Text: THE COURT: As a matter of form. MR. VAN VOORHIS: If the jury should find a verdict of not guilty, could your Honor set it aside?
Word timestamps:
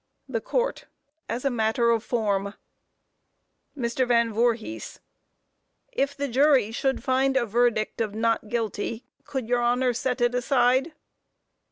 THE 0.27 0.41
COURT: 0.41 0.87
As 1.29 1.45
a 1.45 1.51
matter 1.51 1.91
of 1.91 2.03
form. 2.03 2.55
MR. 3.77 4.07
VAN 4.07 4.33
VOORHIS: 4.33 4.99
If 5.91 6.17
the 6.17 6.27
jury 6.27 6.71
should 6.71 7.03
find 7.03 7.37
a 7.37 7.45
verdict 7.45 8.01
of 8.01 8.15
not 8.15 8.49
guilty, 8.49 9.05
could 9.25 9.47
your 9.47 9.61
Honor 9.61 9.93
set 9.93 10.19
it 10.19 10.33
aside? 10.33 10.93